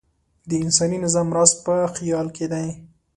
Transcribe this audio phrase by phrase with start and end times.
[0.49, 2.67] د انساني نظم راز په خیال کې دی.